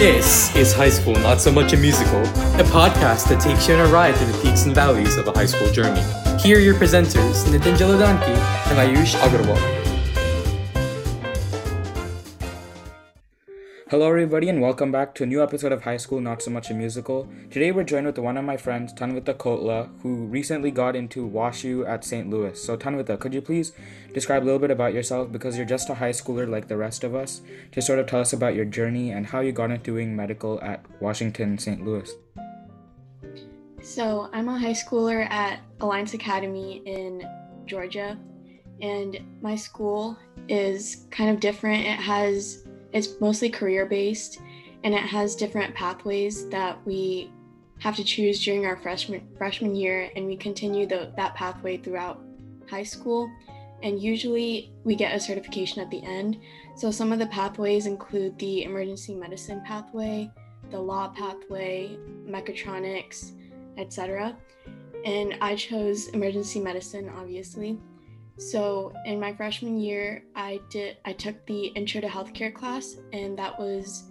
[0.00, 3.86] This is High School Not So Much a Musical, a podcast that takes you on
[3.86, 6.00] a ride through the peaks and valleys of a high school journey.
[6.40, 8.34] Here are your presenters, Nitin Jaladanki
[8.70, 9.79] and Ayush Agarwal.
[13.90, 16.70] Hello, everybody, and welcome back to a new episode of High School Not So Much
[16.70, 17.28] a Musical.
[17.50, 21.84] Today, we're joined with one of my friends, Tanvita Kotla, who recently got into WashU
[21.88, 22.30] at St.
[22.30, 22.62] Louis.
[22.62, 23.72] So, Tanvita, could you please
[24.14, 27.02] describe a little bit about yourself because you're just a high schooler like the rest
[27.02, 27.40] of us?
[27.72, 30.62] Just sort of tell us about your journey and how you got into doing medical
[30.62, 31.84] at Washington St.
[31.84, 32.12] Louis.
[33.82, 37.28] So, I'm a high schooler at Alliance Academy in
[37.66, 38.16] Georgia,
[38.80, 40.16] and my school
[40.48, 41.84] is kind of different.
[41.84, 44.40] It has it's mostly career based
[44.84, 47.30] and it has different pathways that we
[47.78, 52.22] have to choose during our freshman freshman year and we continue the, that pathway throughout
[52.68, 53.30] high school.
[53.82, 56.38] And usually we get a certification at the end.
[56.76, 60.30] So some of the pathways include the emergency medicine pathway
[60.70, 63.32] the law pathway mechatronics
[63.78, 64.36] etc
[65.04, 67.78] and i chose emergency medicine obviously
[68.40, 73.38] so in my freshman year, I did I took the Intro to Healthcare class, and
[73.38, 74.04] that was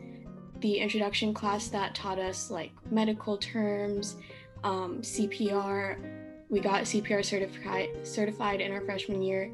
[0.59, 4.17] the introduction class that taught us like medical terms,
[4.63, 5.97] um, CPR.
[6.47, 9.45] We got CPR certified certified in our freshman year,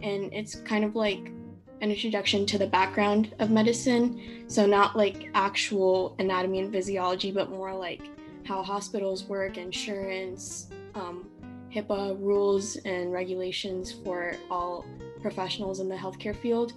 [0.00, 1.32] and it's kind of like
[1.80, 4.44] an introduction to the background of medicine.
[4.46, 8.02] So not like actual anatomy and physiology, but more like
[8.44, 11.26] how hospitals work, insurance, um,
[11.74, 14.84] HIPAA rules and regulations for all
[15.20, 16.72] professionals in the healthcare field.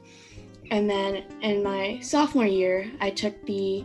[0.71, 3.83] And then in my sophomore year, I took the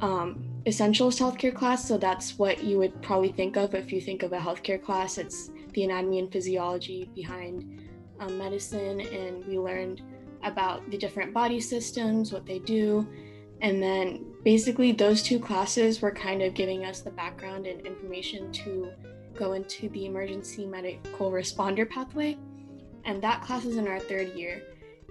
[0.00, 1.86] um, essentials healthcare class.
[1.86, 5.18] So that's what you would probably think of if you think of a healthcare class.
[5.18, 7.88] It's the anatomy and physiology behind
[8.20, 9.00] um, medicine.
[9.00, 10.02] And we learned
[10.44, 13.06] about the different body systems, what they do.
[13.60, 18.52] And then basically, those two classes were kind of giving us the background and information
[18.52, 18.92] to
[19.38, 22.36] go into the emergency medical responder pathway.
[23.04, 24.62] And that class is in our third year.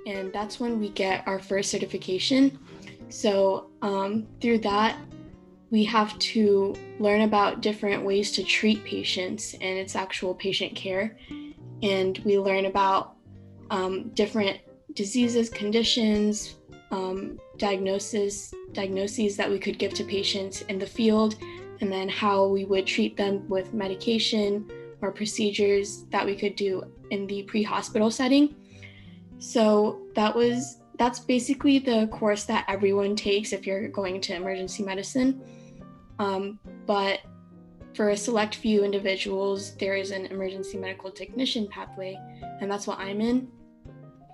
[0.06, 2.60] And that's when we get our first certification.
[3.10, 4.98] So um, through that,
[5.70, 11.18] we have to learn about different ways to treat patients and its actual patient care.
[11.82, 13.16] And we learn about
[13.70, 14.60] um, different
[14.94, 16.56] diseases, conditions,
[16.92, 21.36] um, diagnosis, diagnoses that we could give to patients in the field,
[21.82, 24.70] and then how we would treat them with medication
[25.02, 28.56] or procedures that we could do in the pre-hospital setting.
[29.40, 34.84] So that was that's basically the course that everyone takes if you're going to emergency
[34.84, 35.42] medicine.
[36.18, 37.20] Um, but
[37.94, 42.18] for a select few individuals, there is an emergency medical technician pathway,
[42.62, 43.48] and that's what I'm in.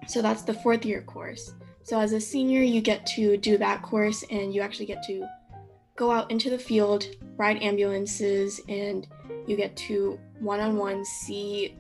[0.08, 1.54] So that's the fourth year course.
[1.84, 5.26] So as a senior, you get to do that course and you actually get to
[5.96, 7.06] go out into the field,
[7.38, 9.08] ride ambulances, and
[9.48, 11.76] you get to one on one see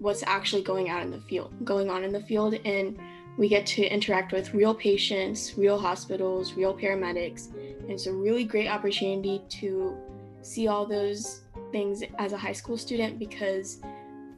[0.00, 2.98] what's actually going out in the field, going on in the field, and
[3.36, 7.54] we get to interact with real patients, real hospitals, real paramedics.
[7.54, 9.96] And it's a really great opportunity to
[10.42, 13.80] see all those things as a high school student because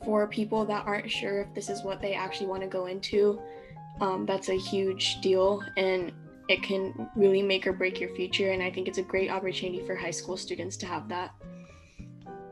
[0.04, 3.40] for people that aren't sure if this is what they actually want to go into,
[4.00, 5.62] um, that's a huge deal.
[5.76, 6.12] And
[6.50, 8.50] it can really make or break your future.
[8.50, 11.32] And I think it's a great opportunity for high school students to have that.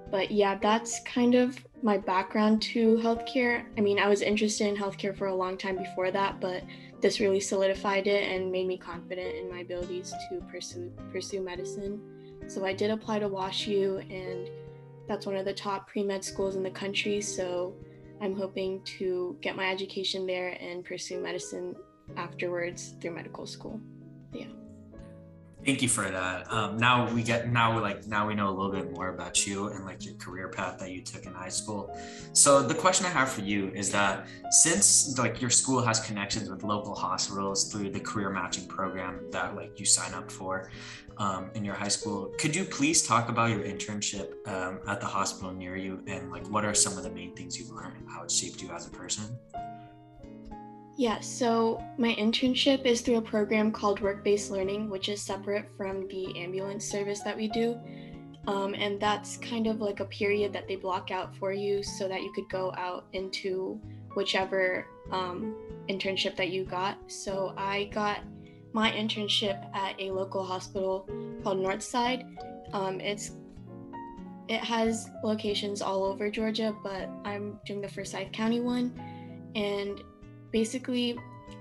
[0.08, 3.64] But yeah, that's kind of my background to healthcare.
[3.76, 6.62] I mean, I was interested in healthcare for a long time before that, but
[7.00, 12.00] this really solidified it and made me confident in my abilities to pursue pursue medicine.
[12.46, 14.48] So I did apply to WashU and
[15.08, 17.74] that's one of the top pre-med schools in the country, so
[18.20, 21.74] I'm hoping to get my education there and pursue medicine
[22.16, 23.80] afterwards through medical school.
[24.32, 24.46] Yeah.
[25.64, 26.50] Thank you for that.
[26.52, 29.46] Um, now we get now we like now we know a little bit more about
[29.46, 31.94] you and like your career path that you took in high school.
[32.32, 36.48] So the question I have for you is that since like your school has connections
[36.48, 40.70] with local hospitals through the career matching program that like you sign up for
[41.16, 45.06] um, in your high school, could you please talk about your internship um, at the
[45.06, 48.08] hospital near you and like what are some of the main things you've learned and
[48.08, 49.36] how it shaped you as a person?
[50.98, 55.66] Yeah, so my internship is through a program called Work Based Learning, which is separate
[55.76, 57.78] from the ambulance service that we do.
[58.48, 62.08] Um, and that's kind of like a period that they block out for you so
[62.08, 63.80] that you could go out into
[64.16, 65.54] whichever um,
[65.88, 66.98] internship that you got.
[67.06, 68.24] So I got
[68.72, 71.08] my internship at a local hospital
[71.44, 72.26] called Northside.
[72.72, 73.36] Um, it's
[74.48, 78.92] it has locations all over Georgia, but I'm doing the Forsyth County one,
[79.54, 80.02] and
[80.50, 81.18] basically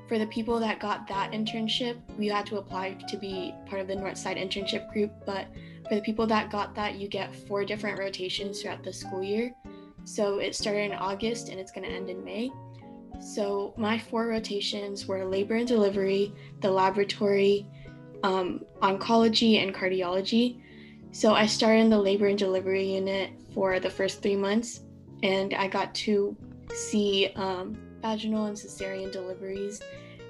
[0.07, 3.87] for the people that got that internship, we had to apply to be part of
[3.87, 5.11] the Northside internship group.
[5.25, 5.47] But
[5.87, 9.53] for the people that got that, you get four different rotations throughout the school year.
[10.05, 12.51] So it started in August and it's going to end in May.
[13.19, 17.67] So my four rotations were labor and delivery, the laboratory,
[18.23, 20.61] um, oncology, and cardiology.
[21.11, 24.81] So I started in the labor and delivery unit for the first three months,
[25.23, 26.35] and I got to
[26.73, 29.81] see um, vaginal and cesarean deliveries,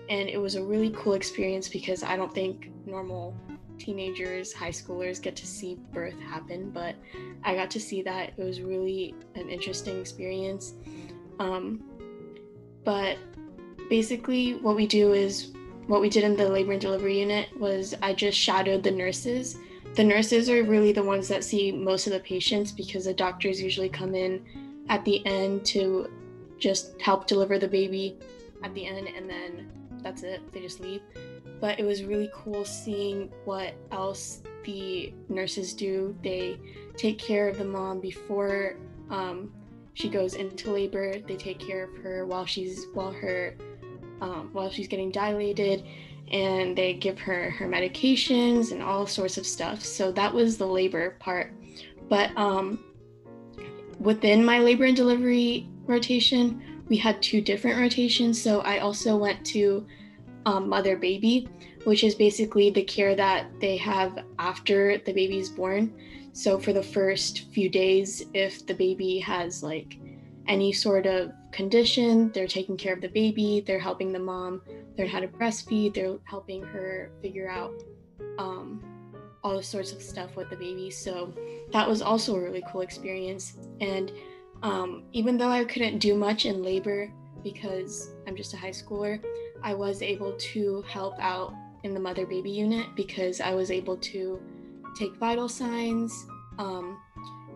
[0.10, 3.36] and it was a really cool experience because I don't think normal
[3.78, 6.96] teenagers, high schoolers get to see birth happen, but
[7.44, 8.34] I got to see that.
[8.38, 10.74] It was really an interesting experience.
[11.40, 11.84] Um,
[12.84, 13.18] but
[13.90, 15.54] basically, what we do is
[15.88, 19.58] what we did in the labor and delivery unit was I just shadowed the nurses.
[19.96, 23.62] The nurses are really the ones that see most of the patients because the doctors
[23.62, 24.44] usually come in
[24.90, 26.10] at the end to
[26.58, 28.18] just help deliver the baby
[28.64, 29.72] at the end and then
[30.02, 30.42] that's it.
[30.54, 31.02] They just leave.
[31.60, 36.16] But it was really cool seeing what else the nurses do.
[36.24, 36.60] They
[36.96, 38.78] take care of the mom before
[39.10, 39.52] um,
[39.94, 41.20] she goes into labor.
[41.20, 43.56] They take care of her while she's while her
[44.22, 45.84] um, while she's getting dilated,
[46.32, 49.84] and they give her her medications and all sorts of stuff.
[49.84, 51.52] So that was the labor part.
[52.10, 52.84] But um,
[54.00, 58.42] within my labor and delivery rotation, we had two different rotations.
[58.42, 59.86] So I also went to
[60.46, 61.50] um, mother baby,
[61.84, 65.94] which is basically the care that they have after the baby is born.
[66.34, 69.98] So for the first few days, if the baby has like
[70.48, 74.62] any sort of condition, they're taking care of the baby, they're helping the mom
[74.98, 77.74] learn how to breastfeed, they're helping her figure out
[78.38, 78.84] um,
[79.44, 80.90] all sorts of stuff with the baby.
[80.90, 81.34] So
[81.72, 83.58] that was also a really cool experience.
[83.82, 84.12] And
[84.64, 87.12] um, even though I couldn't do much in labor
[87.44, 89.24] because I'm just a high schooler,
[89.64, 93.98] I was able to help out in the mother baby unit because I was able
[93.98, 94.40] to
[94.98, 96.26] take vital signs
[96.58, 97.00] um,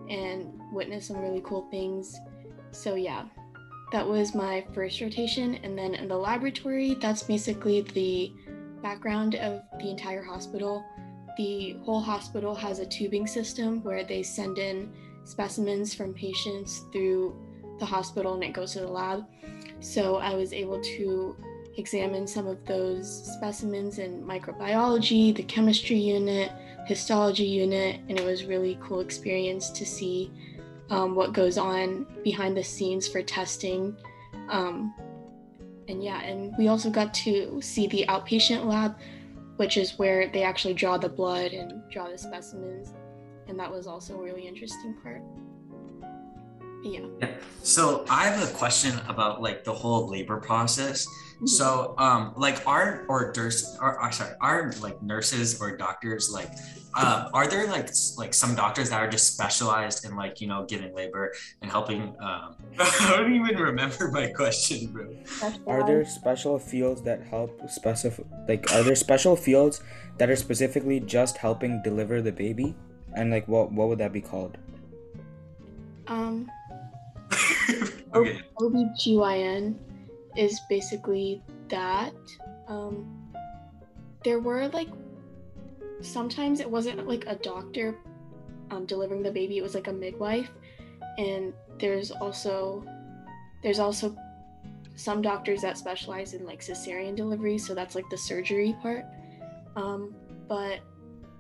[0.10, 2.16] and witness some really cool things.
[2.72, 3.26] So, yeah,
[3.92, 5.56] that was my first rotation.
[5.64, 8.34] And then in the laboratory, that's basically the
[8.82, 10.86] background of the entire hospital.
[11.38, 17.36] The whole hospital has a tubing system where they send in specimens from patients through
[17.80, 19.26] the hospital and it goes to the lab.
[19.80, 21.36] So I was able to
[21.78, 26.52] examine some of those specimens in microbiology, the chemistry unit,
[26.86, 30.32] histology unit, and it was really cool experience to see
[30.90, 33.96] um, what goes on behind the scenes for testing.
[34.50, 34.94] Um,
[35.88, 38.96] and yeah, and we also got to see the outpatient lab,
[39.56, 42.94] which is where they actually draw the blood and draw the specimens,
[43.52, 45.22] and that was also a really interesting part.
[46.84, 47.02] Yeah.
[47.22, 47.36] yeah.
[47.62, 51.06] So I have a question about like the whole labor process.
[51.44, 56.52] So, um, like, are or nurse, or, or sorry, are like nurses or doctors like,
[56.94, 60.66] uh, are there like like some doctors that are just specialized in like you know
[60.68, 62.16] giving labor and helping?
[62.22, 65.10] Um, I don't even remember my question, bro.
[65.66, 69.82] Are there special fields that help specific Like, are there special fields
[70.20, 72.76] that are specifically just helping deliver the baby?
[73.16, 74.58] And like, what what would that be called?
[76.08, 76.50] Um.
[78.14, 78.42] okay.
[78.60, 79.76] OBGYN
[80.38, 82.14] is basically that.
[82.68, 83.18] Um,
[84.24, 84.88] there were like
[86.02, 87.98] sometimes it wasn't like a doctor
[88.70, 90.50] um, delivering the baby; it was like a midwife,
[91.18, 92.86] and there's also
[93.64, 94.16] there's also
[94.96, 99.06] some doctors that specialize in like cesarean delivery, so that's like the surgery part.
[99.76, 100.14] Um,
[100.48, 100.80] but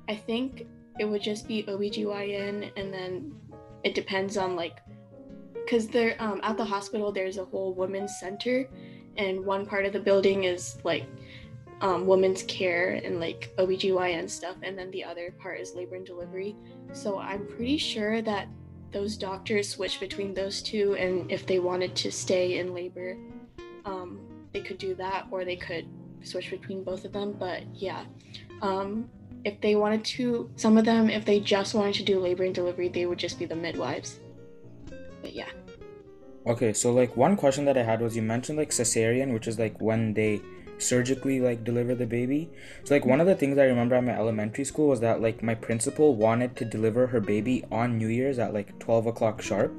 [0.07, 0.67] I think
[0.99, 3.33] it would just be OBGYN and then
[3.83, 4.79] it depends on like
[5.53, 8.69] because there um, at the hospital there's a whole women's center
[9.17, 11.05] and one part of the building is like
[11.81, 16.05] um, women's care and like OBGYN stuff and then the other part is labor and
[16.05, 16.55] delivery.
[16.93, 18.47] So i'm pretty sure that
[18.91, 23.17] those doctors switch between those two and if they wanted to stay in labor
[23.85, 24.19] um,
[24.51, 25.87] they could do that or they could
[26.23, 28.03] switch between both of them but yeah.
[28.61, 29.09] Um,
[29.43, 32.55] if they wanted to some of them if they just wanted to do labor and
[32.55, 34.19] delivery they would just be the midwives.
[35.21, 35.49] But yeah.
[36.47, 39.59] Okay, so like one question that I had was you mentioned like cesarean, which is
[39.59, 40.41] like when they
[40.81, 42.49] surgically like deliver the baby.
[42.83, 45.43] So like one of the things I remember at my elementary school was that like
[45.43, 49.71] my principal wanted to deliver her baby on New Year's at like twelve o'clock sharp.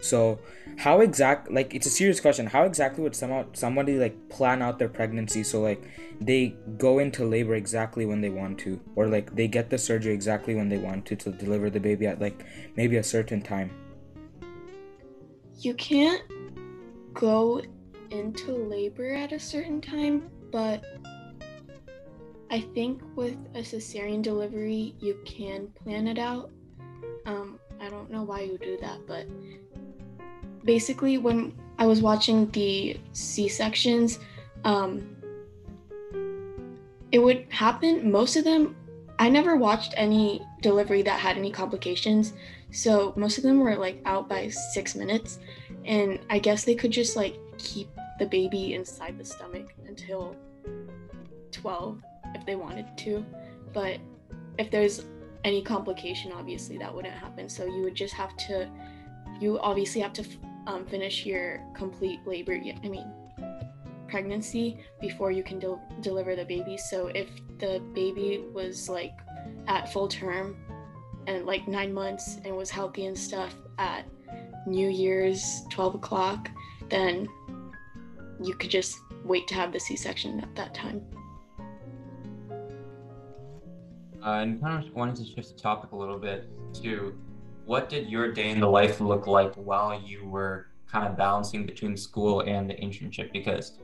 [0.00, 0.38] So
[0.78, 2.46] how exact like it's a serious question.
[2.46, 5.82] How exactly would somehow somebody like plan out their pregnancy so like
[6.20, 10.12] they go into labor exactly when they want to, or like they get the surgery
[10.12, 12.44] exactly when they want to to deliver the baby at like
[12.76, 13.70] maybe a certain time?
[15.60, 16.22] you can't
[17.12, 17.60] go
[18.10, 20.84] into labor at a certain time but
[22.50, 26.50] I think with a cesarean delivery, you can plan it out.
[27.26, 29.26] Um, I don't know why you do that, but
[30.64, 34.18] basically, when I was watching the C sections,
[34.64, 35.16] um,
[37.12, 38.10] it would happen.
[38.10, 38.76] Most of them,
[39.18, 42.32] I never watched any delivery that had any complications.
[42.72, 45.38] So most of them were like out by six minutes.
[45.84, 47.88] And I guess they could just like keep
[48.20, 50.36] the baby inside the stomach until
[51.50, 52.00] 12
[52.34, 53.24] if they wanted to.
[53.72, 53.98] But
[54.58, 55.04] if there's
[55.42, 57.48] any complication, obviously that wouldn't happen.
[57.48, 58.68] So you would just have to,
[59.40, 60.24] you obviously have to
[60.66, 63.10] um, finish your complete labor, I mean,
[64.06, 66.76] pregnancy before you can del- deliver the baby.
[66.76, 69.14] So if the baby was like
[69.66, 70.56] at full term
[71.26, 74.04] and like nine months and was healthy and stuff at
[74.66, 76.50] New Year's 12 o'clock,
[76.90, 77.26] then
[78.42, 81.02] you could just wait to have the C section at that time.
[84.22, 86.48] Uh, and kind of wanted to shift the topic a little bit
[86.82, 87.18] to
[87.64, 91.64] what did your day in the life look like while you were kind of balancing
[91.64, 93.32] between school and the internship?
[93.32, 93.78] Because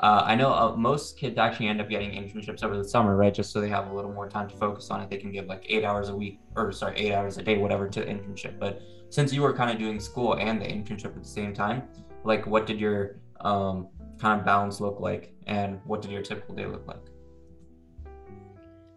[0.00, 3.32] uh, I know uh, most kids actually end up getting internships over the summer, right?
[3.32, 5.10] Just so they have a little more time to focus on it.
[5.10, 7.88] They can give like eight hours a week, or sorry, eight hours a day, whatever,
[7.88, 8.58] to internship.
[8.58, 11.84] But since you were kind of doing school and the internship at the same time,
[12.24, 13.88] like what did your um,
[14.18, 17.00] kind of balance look like, and what did your typical day look like?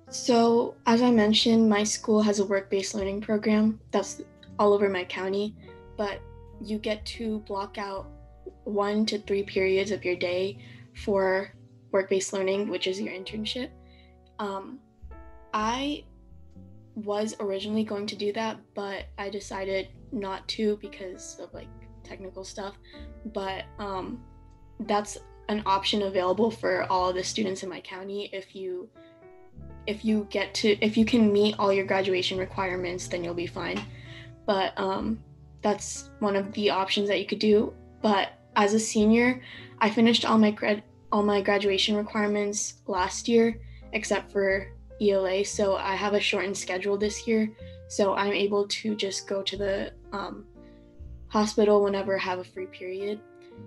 [0.09, 4.21] So, as I mentioned, my school has a work based learning program that's
[4.59, 5.55] all over my county,
[5.97, 6.19] but
[6.63, 8.07] you get to block out
[8.65, 10.57] one to three periods of your day
[10.93, 11.53] for
[11.91, 13.69] work based learning, which is your internship.
[14.39, 14.79] Um,
[15.53, 16.03] I
[16.95, 21.67] was originally going to do that, but I decided not to because of like
[22.03, 22.75] technical stuff.
[23.33, 24.21] But um,
[24.87, 25.17] that's
[25.49, 28.89] an option available for all the students in my county if you
[29.87, 33.47] if you get to if you can meet all your graduation requirements then you'll be
[33.47, 33.81] fine.
[34.45, 35.19] But um,
[35.61, 37.73] that's one of the options that you could do.
[38.01, 39.41] But as a senior
[39.79, 43.59] i finished all my grad all my graduation requirements last year
[43.93, 44.67] except for
[45.01, 47.49] ela so i have a shortened schedule this year.
[47.87, 50.45] So i'm able to just go to the um,
[51.27, 53.19] hospital whenever i have a free period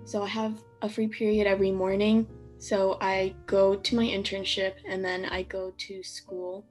[0.03, 5.03] so i have a free period every morning so I go to my internship and
[5.03, 6.65] then I go to school.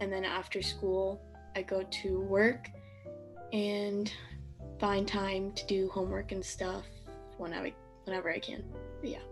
[0.00, 1.20] And then after school,
[1.54, 2.68] I go to work
[3.52, 4.12] and
[4.78, 6.84] find time to do homework and stuff
[7.36, 7.70] whenever
[8.04, 8.64] whenever I can.
[9.00, 9.26] But yeah.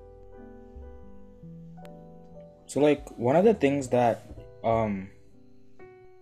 [2.67, 4.23] So like one of the things that
[4.65, 5.09] um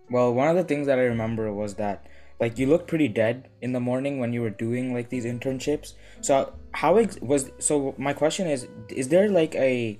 [0.09, 2.07] well, one of the things that I remember was that
[2.39, 5.93] like you looked pretty dead in the morning when you were doing like these internships.
[6.21, 9.99] So how ex- was so my question is is there like a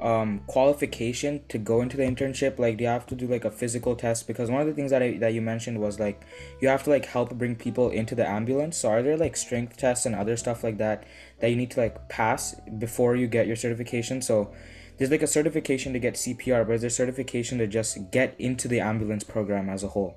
[0.00, 2.58] um qualification to go into the internship?
[2.58, 4.28] Like do you have to do like a physical test?
[4.28, 6.22] Because one of the things that I, that you mentioned was like
[6.60, 8.76] you have to like help bring people into the ambulance.
[8.76, 11.04] So are there like strength tests and other stuff like that
[11.40, 14.22] that you need to like pass before you get your certification?
[14.22, 14.52] So
[14.98, 18.68] there's like a certification to get CPR but is there certification to just get into
[18.68, 20.16] the ambulance program as a whole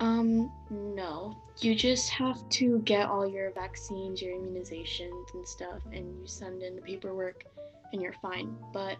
[0.00, 1.36] um, no.
[1.60, 6.62] You just have to get all your vaccines, your immunizations, and stuff, and you send
[6.62, 7.44] in the paperwork,
[7.92, 8.56] and you're fine.
[8.72, 8.98] But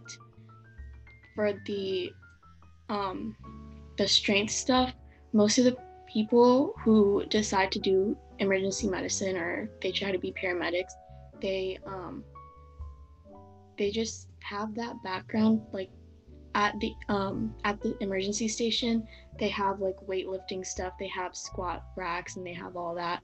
[1.35, 2.13] for the
[2.91, 3.35] um,
[3.97, 4.93] the strength stuff,
[5.33, 5.77] most of the
[6.07, 10.93] people who decide to do emergency medicine or they try to be paramedics,
[11.41, 12.23] they um,
[13.79, 15.91] they just have that background like
[16.55, 19.07] at the um at the emergency station
[19.39, 23.23] they have like weightlifting stuff they have squat racks and they have all that.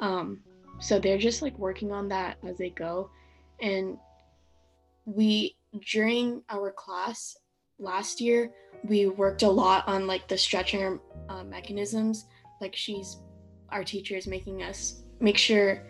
[0.00, 0.40] Um
[0.78, 3.10] so they're just like working on that as they go.
[3.60, 3.96] And
[5.06, 5.56] we
[5.90, 7.36] during our class
[7.78, 8.50] last year
[8.84, 12.26] we worked a lot on like the stretcher uh, mechanisms.
[12.60, 13.18] Like she's
[13.70, 15.82] our teacher is making us make sure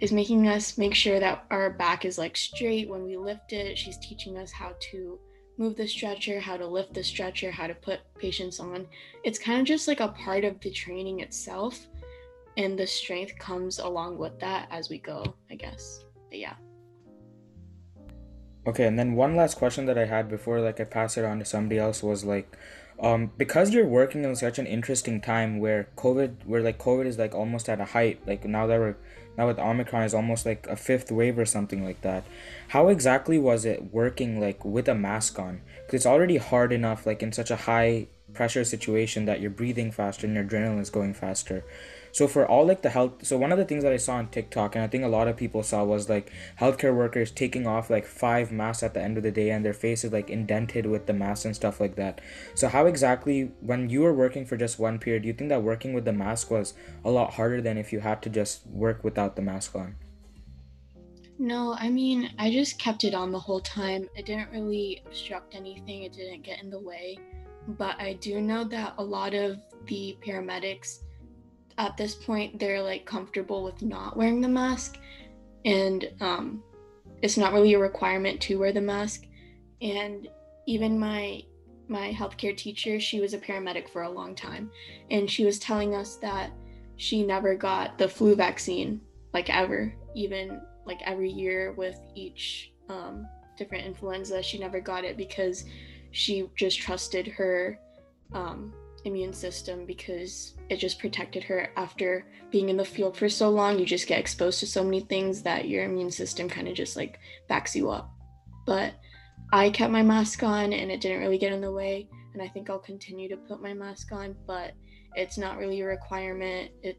[0.00, 3.78] is making us make sure that our back is like straight when we lift it.
[3.78, 5.18] She's teaching us how to
[5.58, 8.86] move the stretcher, how to lift the stretcher, how to put patients on.
[9.24, 11.86] It's kind of just like a part of the training itself.
[12.56, 16.04] And the strength comes along with that as we go, I guess.
[16.30, 16.54] But yeah.
[18.66, 21.38] Okay, and then one last question that I had before like I pass it on
[21.38, 22.56] to somebody else was like
[23.00, 27.18] um because you're working in such an interesting time where COVID where like COVID is
[27.18, 28.96] like almost at a height, like now that we're
[29.36, 32.24] now with Omicron is almost like a fifth wave or something like that.
[32.68, 35.60] How exactly was it working like with a mask on?
[35.84, 39.90] Because it's already hard enough like in such a high pressure situation that you're breathing
[39.90, 41.64] faster and your adrenaline is going faster.
[42.16, 44.28] So for all like the health, so one of the things that I saw on
[44.28, 47.90] TikTok, and I think a lot of people saw was like healthcare workers taking off
[47.90, 50.86] like five masks at the end of the day, and their face is like indented
[50.86, 52.22] with the mask and stuff like that.
[52.54, 55.62] So how exactly, when you were working for just one period, do you think that
[55.62, 56.72] working with the mask was
[57.04, 59.96] a lot harder than if you had to just work without the mask on?
[61.38, 64.08] No, I mean, I just kept it on the whole time.
[64.14, 67.18] It didn't really obstruct anything, it didn't get in the way.
[67.68, 71.00] But I do know that a lot of the paramedics
[71.78, 74.98] at this point, they're like comfortable with not wearing the mask.
[75.64, 76.62] And um,
[77.22, 79.24] it's not really a requirement to wear the mask.
[79.80, 80.28] And
[80.66, 81.42] even my
[81.88, 84.70] my healthcare teacher, she was a paramedic for a long time,
[85.10, 86.50] and she was telling us that
[86.96, 89.00] she never got the flu vaccine
[89.32, 94.42] like ever, even like every year with each um, different influenza.
[94.42, 95.64] She never got it because
[96.10, 97.78] she just trusted her
[98.32, 98.72] um,
[99.06, 103.78] immune system because it just protected her after being in the field for so long.
[103.78, 106.96] You just get exposed to so many things that your immune system kind of just
[106.96, 108.10] like backs you up.
[108.66, 108.94] But
[109.52, 112.08] I kept my mask on and it didn't really get in the way.
[112.34, 114.72] And I think I'll continue to put my mask on, but
[115.14, 116.70] it's not really a requirement.
[116.82, 116.98] It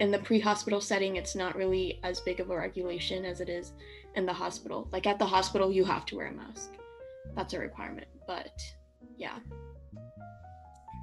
[0.00, 3.72] in the pre-hospital setting it's not really as big of a regulation as it is
[4.14, 6.72] in the hospital like at the hospital you have to wear a mask
[7.36, 8.58] that's a requirement but
[9.16, 9.38] yeah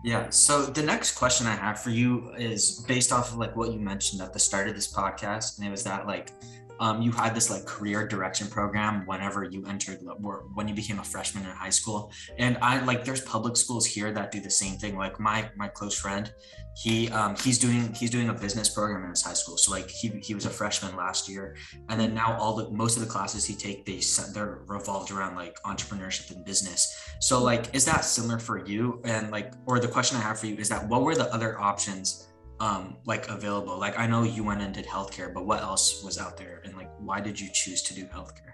[0.03, 0.29] yeah.
[0.29, 3.79] So the next question i have for you is based off of like what you
[3.79, 6.31] mentioned at the start of this podcast and it was that like
[6.79, 10.99] um, you had this like career direction program whenever you entered or when you became
[10.99, 12.11] a freshman in high school.
[12.37, 14.97] And i like there's public schools here that do the same thing.
[14.97, 16.31] Like my my close friend
[16.79, 19.57] he um, he's doing he's doing a business program in his high school.
[19.57, 21.57] So like he, he was a freshman last year.
[21.89, 23.99] And then now all the most of the classes he take they
[24.33, 27.11] they're revolved around like entrepreneurship and business.
[27.19, 29.01] So like is that similar for you?
[29.03, 31.59] And like or the question i have for you is that what were the other
[31.59, 33.77] options um, like available?
[33.77, 36.75] Like I know you went and did healthcare, but what else was out there, and
[36.75, 38.53] like why did you choose to do healthcare?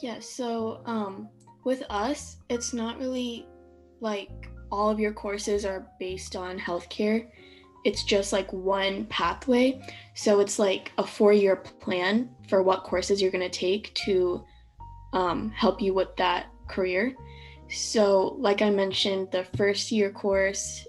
[0.00, 1.28] Yeah, so um,
[1.64, 3.46] with us, it's not really
[4.00, 4.30] like
[4.70, 7.28] all of your courses are based on healthcare.
[7.84, 9.80] It's just like one pathway.
[10.14, 14.44] So it's like a four year plan for what courses you're going to take to
[15.12, 17.14] um, help you with that career.
[17.68, 20.86] So, like I mentioned, the first year course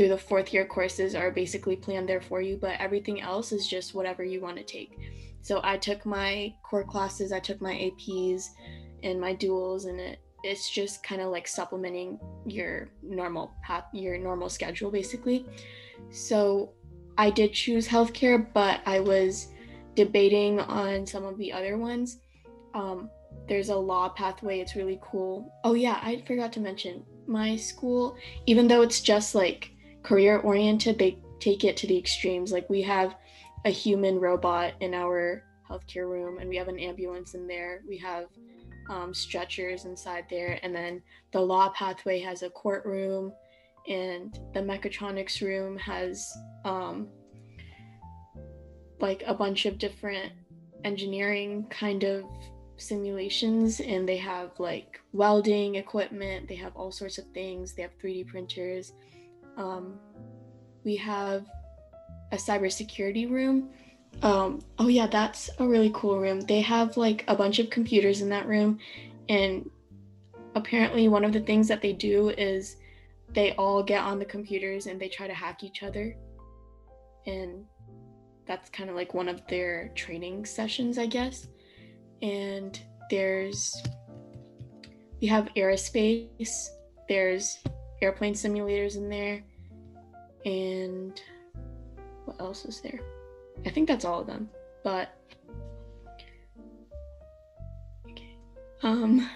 [0.00, 3.68] through the fourth year courses are basically planned there for you, but everything else is
[3.68, 4.98] just whatever you want to take.
[5.42, 8.46] So I took my core classes, I took my APs
[9.02, 14.16] and my duals, and it it's just kind of like supplementing your normal path, your
[14.16, 15.44] normal schedule basically.
[16.08, 16.72] So
[17.18, 19.48] I did choose healthcare, but I was
[19.96, 22.20] debating on some of the other ones.
[22.72, 23.10] Um,
[23.48, 25.52] there's a law pathway, it's really cool.
[25.62, 30.98] Oh, yeah, I forgot to mention my school, even though it's just like career oriented,
[30.98, 32.52] they take it to the extremes.
[32.52, 33.16] Like we have
[33.64, 37.82] a human robot in our healthcare room, and we have an ambulance in there.
[37.88, 38.26] We have
[38.88, 43.32] um, stretchers inside there, and then the law pathway has a courtroom,
[43.88, 46.32] and the mechatronics room has
[46.64, 47.08] um,
[49.00, 50.32] like a bunch of different
[50.84, 52.24] engineering kind of
[52.76, 57.96] simulations and they have like welding equipment they have all sorts of things they have
[57.98, 58.94] 3d printers
[59.60, 60.00] um,
[60.84, 61.44] we have
[62.32, 63.70] a cybersecurity room.
[64.22, 66.40] Um, oh yeah, that's a really cool room.
[66.40, 68.78] They have like a bunch of computers in that room,
[69.28, 69.68] and
[70.54, 72.76] apparently one of the things that they do is
[73.32, 76.16] they all get on the computers and they try to hack each other,
[77.26, 77.64] and
[78.46, 81.46] that's kind of like one of their training sessions, I guess.
[82.22, 83.80] And there's
[85.20, 86.68] we have aerospace.
[87.08, 87.58] There's
[88.00, 89.42] airplane simulators in there.
[90.44, 91.20] And
[92.24, 93.00] what else is there?
[93.66, 94.48] I think that's all of them.
[94.82, 95.14] But
[98.08, 98.36] okay.
[98.82, 99.28] Um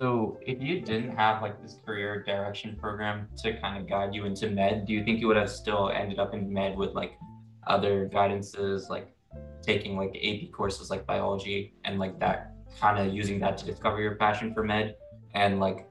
[0.00, 4.26] so if you didn't have like this career direction program to kind of guide you
[4.26, 7.18] into med, do you think you would have still ended up in med with like
[7.66, 9.12] other guidances like
[9.60, 14.00] taking like AP courses like biology and like that kind of using that to discover
[14.00, 14.94] your passion for med
[15.34, 15.88] and like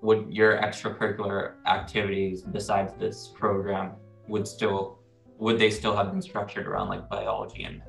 [0.00, 3.92] would your extracurricular activities besides this program
[4.28, 4.98] would still
[5.38, 7.82] would they still have been structured around like biology and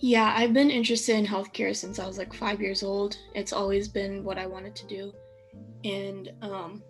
[0.00, 3.16] yeah i've been interested in healthcare since i was like five years old.
[3.34, 5.12] It's always been what i wanted to do.
[5.84, 6.82] And um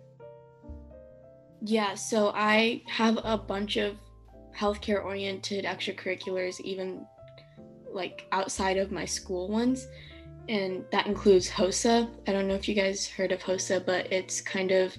[1.65, 3.95] yeah so i have a bunch of
[4.57, 7.05] healthcare oriented extracurriculars even
[7.91, 9.87] like outside of my school ones
[10.49, 12.09] and that includes HOSA.
[12.27, 14.95] I don't know if you guys heard of HOSA, but it's kind of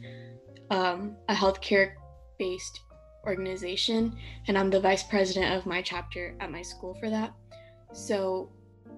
[0.71, 1.93] um, a healthcare
[2.39, 2.81] based
[3.27, 4.17] organization,
[4.49, 7.35] and I'm the vice president of my chapter at my school for that.
[7.93, 8.53] So,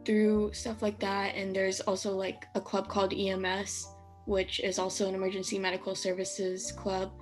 [0.05, 3.89] through stuff like that, and there's also like a club called EMS,
[4.27, 7.13] which is also an emergency medical services club.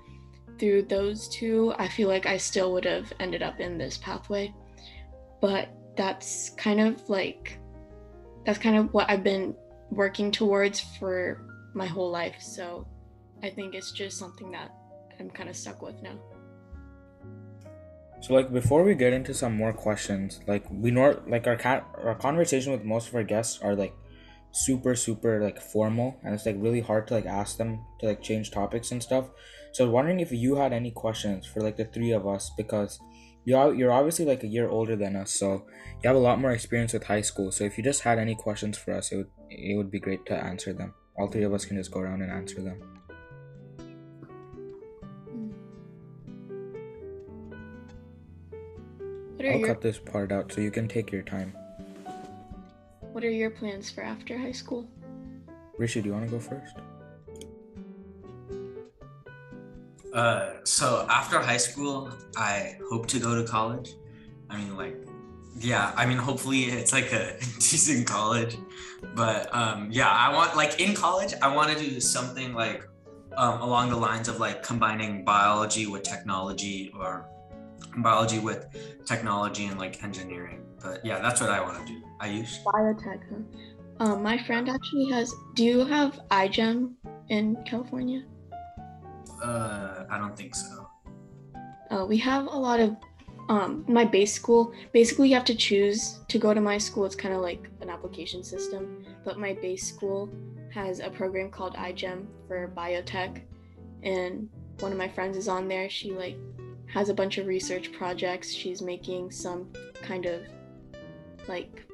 [0.58, 4.54] Through those two, I feel like I still would have ended up in this pathway.
[5.40, 7.58] But that's kind of like,
[8.44, 9.54] that's kind of what I've been
[9.90, 11.40] working towards for
[11.74, 12.36] my whole life.
[12.40, 12.86] So
[13.42, 14.70] I think it's just something that
[15.18, 16.18] I'm kind of stuck with now.
[18.20, 21.86] So like before we get into some more questions, like we know like our cat
[22.02, 23.94] our conversation with most of our guests are like
[24.50, 28.22] super super like formal and it's like really hard to like ask them to like
[28.22, 29.26] change topics and stuff.
[29.72, 32.50] So I was wondering if you had any questions for like the three of us
[32.56, 32.98] because
[33.44, 35.66] you are, you're obviously like a year older than us, so
[36.02, 37.52] you have a lot more experience with high school.
[37.52, 40.24] So if you just had any questions for us, it would it would be great
[40.26, 40.94] to answer them.
[41.16, 42.80] All three of us can just go around and answer them.
[49.36, 51.54] What are I'll your cut this part out so you can take your time.
[53.12, 54.88] What are your plans for after high school?
[55.76, 56.76] Rishi, do you want to go first?
[60.14, 63.90] Uh, so after high school, I hope to go to college.
[64.48, 64.96] I mean, like,
[65.58, 68.56] yeah, I mean, hopefully it's like a decent college.
[69.14, 72.84] But um, yeah, I want, like, in college, I want to do something like
[73.36, 77.28] um, along the lines of like combining biology with technology or
[77.98, 78.66] biology with
[79.04, 80.64] technology and like engineering.
[80.82, 82.02] But yeah, that's what I want to do.
[82.20, 82.62] Ayush.
[82.64, 84.04] Biotech, huh?
[84.04, 85.32] Um, my friend actually has.
[85.54, 86.94] Do you have iGEM
[87.28, 88.24] in California?
[89.42, 90.88] Uh, I don't think so.
[91.90, 92.96] Uh, we have a lot of.
[93.50, 94.72] Um, my base school.
[94.92, 97.04] Basically, you have to choose to go to my school.
[97.04, 100.30] It's kind of like an application system, but my base school
[100.72, 103.42] has a program called iGEM for biotech,
[104.02, 104.48] and
[104.80, 105.90] one of my friends is on there.
[105.90, 106.38] She like
[106.86, 108.50] has a bunch of research projects.
[108.52, 109.68] She's making some
[110.00, 110.40] kind of
[111.48, 111.84] like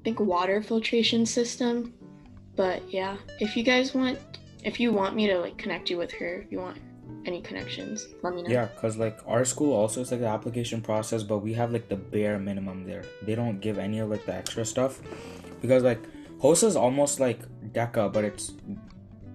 [0.00, 1.92] I think water filtration system.
[2.56, 4.18] But yeah, if you guys want
[4.64, 6.78] if you want me to like connect you with her, if you want
[7.26, 8.50] any connections, let me know.
[8.50, 11.88] Yeah, cause like our school also is like the application process, but we have like
[11.88, 13.04] the bare minimum there.
[13.22, 15.00] They don't give any of like the extra stuff,
[15.60, 16.00] because like
[16.40, 17.40] HOSA is almost like
[17.72, 18.52] DECA, but it's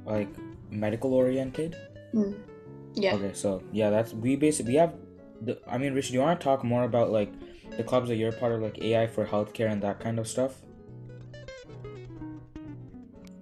[0.05, 0.29] like
[0.69, 1.75] medical oriented.
[2.13, 2.35] Mm.
[2.93, 3.15] Yeah.
[3.15, 4.95] Okay, so yeah, that's we basically we have
[5.41, 5.59] the.
[5.67, 7.31] I mean, Rich, do you want to talk more about like
[7.77, 10.61] the clubs that you're part of, like AI for healthcare and that kind of stuff?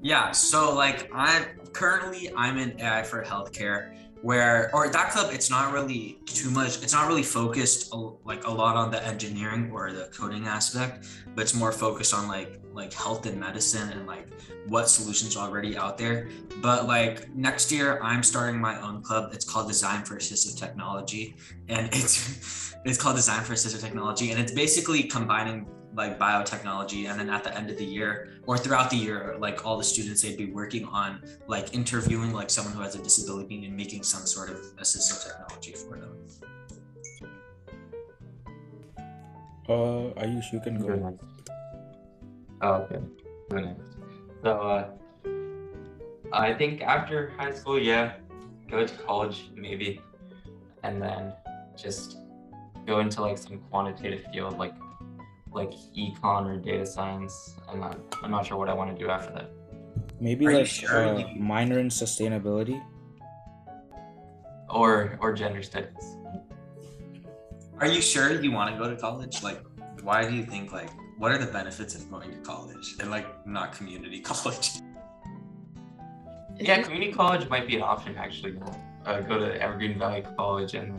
[0.01, 5.49] Yeah, so like I'm currently I'm in AI for healthcare where or that club it's
[5.49, 9.91] not really too much it's not really focused like a lot on the engineering or
[9.91, 14.27] the coding aspect but it's more focused on like like health and medicine and like
[14.67, 16.29] what solutions are already out there.
[16.62, 19.31] But like next year i'm starting my own club.
[19.33, 21.36] It's called design for assistive technology
[21.69, 27.19] and it's it's called design for assistive technology and it's basically combining like biotechnology and
[27.19, 30.21] then at the end of the year or throughout the year like all the students
[30.21, 34.25] they'd be working on like interviewing like someone who has a disability and making some
[34.25, 36.17] sort of assistive technology for them
[39.69, 40.95] Uh, Ayush, you can Go go.
[40.95, 41.23] next.
[42.62, 42.99] Oh, okay.
[43.49, 43.75] Go.
[44.43, 44.89] So, uh,
[46.34, 48.13] I think after high school, yeah,
[48.69, 50.01] go to college maybe,
[50.84, 51.32] and then
[51.77, 52.17] just
[52.86, 54.73] go into like some quantitative field like
[55.53, 57.55] like econ or data science.
[57.69, 59.51] I'm not I'm not sure what I want to do after that.
[60.19, 62.81] Maybe Are like sure uh, minor in sustainability.
[64.69, 66.17] Or or gender studies.
[67.79, 69.61] are you sure you want to go to college like
[70.03, 73.27] why do you think like what are the benefits of going to college and like
[73.45, 74.67] not community college
[76.57, 78.53] Yeah, community college might be an option actually.
[79.05, 80.89] Uh, go to Evergreen Valley College and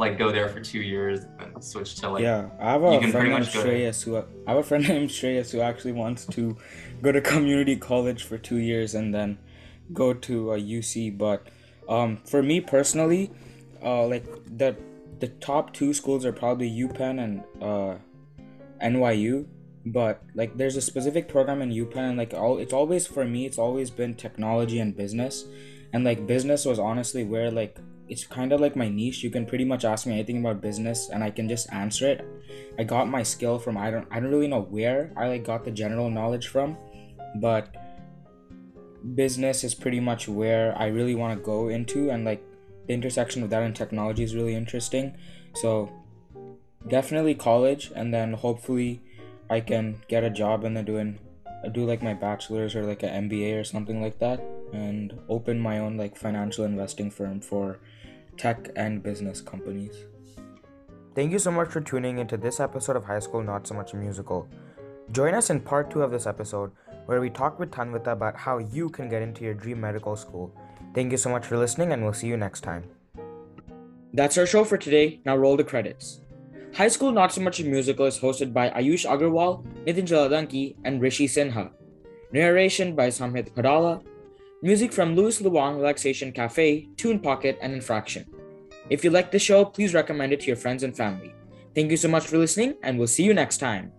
[0.00, 3.00] like go there for two years and switch to like yeah, I have a you
[3.00, 5.60] can friend pretty named much go Shreyas who I have a friend named Shreyas who
[5.60, 6.56] actually wants to
[7.02, 9.38] go to community college for two years and then
[9.92, 11.16] go to a UC.
[11.16, 11.46] But
[11.88, 13.30] um, for me personally,
[13.82, 14.76] uh, like the
[15.20, 17.96] the top two schools are probably UPenn and uh,
[18.82, 19.46] NYU.
[19.86, 23.46] But like, there's a specific program in UPenn, and like, all it's always for me,
[23.46, 25.44] it's always been technology and business,
[25.92, 27.78] and like business was honestly where like
[28.10, 29.22] it's kind of like my niche.
[29.22, 32.26] You can pretty much ask me anything about business, and I can just answer it.
[32.78, 35.64] I got my skill from I don't I don't really know where I like got
[35.64, 36.76] the general knowledge from,
[37.36, 37.74] but
[39.14, 42.42] business is pretty much where I really want to go into, and like
[42.86, 45.16] the intersection of that and technology is really interesting.
[45.54, 45.88] So
[46.88, 49.00] definitely college, and then hopefully
[49.48, 51.18] I can get a job and then doing
[51.72, 54.40] do like my bachelor's or like an MBA or something like that.
[54.72, 57.78] and open my own like financial investing firm for
[58.40, 60.06] tech and business companies.
[61.14, 63.92] Thank you so much for tuning into this episode of High School Not So Much
[63.92, 64.48] a Musical.
[65.12, 66.70] Join us in part two of this episode
[67.04, 70.54] where we talk with Tanvita about how you can get into your dream medical school.
[70.94, 72.84] Thank you so much for listening, and we'll see you next time.
[74.14, 75.20] That's our show for today.
[75.26, 76.20] Now roll the credits.
[76.74, 81.02] High School Not So Much a Musical is hosted by Ayush Agarwal, Nitin Jaladanki, and
[81.02, 81.72] Rishi Sinha.
[82.32, 84.02] Narration by Samhit Padala.
[84.62, 88.26] Music from Louis Luang Relaxation Cafe, Tune Pocket, and Infraction.
[88.90, 91.32] If you like the show, please recommend it to your friends and family.
[91.74, 93.90] Thank you so much for listening, and we'll see you next time.